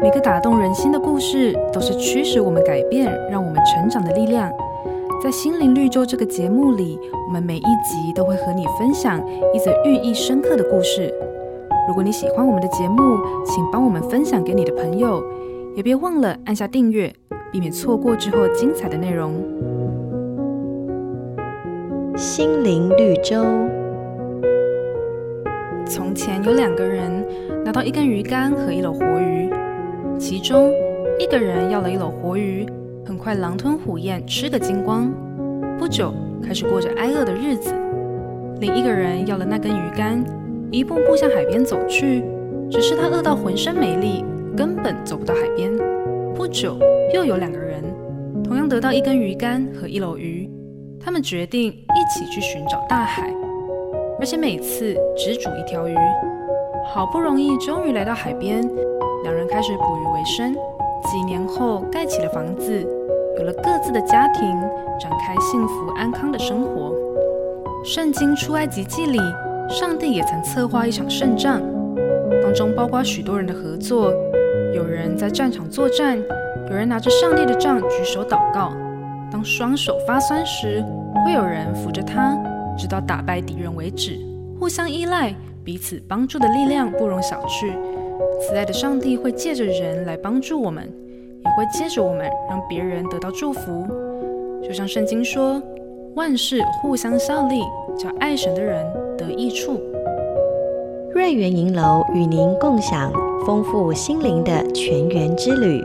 [0.00, 4.48] 每个打动人心的故事，都是驱使我们改变、让我们成长的力量。
[5.20, 9.20] 在心灵绿洲这个节目里，我们每一集都会和你分享
[9.52, 11.12] 一则寓意深刻的故事。
[11.88, 15.20] 如果你喜欢我们的节目，请帮我们分享给你的朋友，
[15.74, 17.12] 也别忘了按下订阅，
[17.50, 19.34] 避免错过之后精彩的内容。
[22.16, 23.44] 心灵绿洲。
[25.84, 27.26] 从前有两个人
[27.64, 29.50] 拿到一根鱼竿和一篓活鱼，
[30.18, 30.72] 其中
[31.18, 32.66] 一个人要了一篓活鱼。
[33.06, 35.10] 很快狼吞虎咽，吃个精光。
[35.78, 37.72] 不久，开始过着挨饿的日子。
[38.60, 40.22] 另一个人要了那根鱼竿，
[40.70, 42.22] 一步步向海边走去。
[42.70, 44.22] 只是他饿到浑身没力，
[44.54, 45.72] 根本走不到海边。
[46.34, 46.76] 不久，
[47.14, 47.82] 又有两个人，
[48.44, 50.50] 同样得到一根鱼竿和一篓鱼。
[51.00, 53.32] 他们决定一起去寻找大海，
[54.20, 55.94] 而且每次只煮一条鱼。
[56.92, 58.68] 好不容易，终于来到海边，
[59.22, 60.54] 两人开始捕鱼为生。
[61.04, 62.86] 几年后，盖起了房子。
[63.38, 64.42] 有了各自的家庭，
[65.00, 66.92] 展开幸福安康的生活。
[67.84, 69.18] 圣经出埃及记里，
[69.68, 71.62] 上帝也曾策划一场胜仗，
[72.42, 74.12] 当中包括许多人的合作。
[74.74, 76.18] 有人在战场作战，
[76.68, 78.72] 有人拿着上帝的杖举手祷告。
[79.30, 80.84] 当双手发酸时，
[81.24, 82.36] 会有人扶着他，
[82.76, 84.18] 直到打败敌人为止。
[84.58, 85.32] 互相依赖，
[85.62, 87.72] 彼此帮助的力量不容小觑。
[88.40, 90.90] 慈爱的上帝会借着人来帮助我们。
[91.44, 93.86] 也会借着我们，让别人得到祝福。
[94.62, 95.62] 就像圣经说
[96.16, 97.62] ：“万事互相效力，
[97.96, 98.84] 叫爱神的人
[99.16, 99.80] 得益处。”
[101.14, 103.12] 瑞园银楼与您共享
[103.46, 105.82] 丰富心灵的全员之旅。